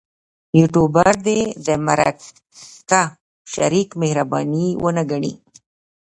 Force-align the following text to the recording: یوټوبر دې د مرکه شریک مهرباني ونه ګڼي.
یوټوبر 0.59 1.11
دې 1.25 1.39
د 1.65 1.67
مرکه 1.87 3.01
شریک 3.53 3.89
مهرباني 4.01 4.67
ونه 4.83 5.03
ګڼي. 5.11 5.33